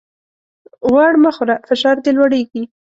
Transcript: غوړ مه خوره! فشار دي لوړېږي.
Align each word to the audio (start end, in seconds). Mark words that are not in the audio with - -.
غوړ 0.89 1.11
مه 1.23 1.31
خوره! 1.35 1.55
فشار 1.67 1.97
دي 2.03 2.11
لوړېږي. 2.17 2.63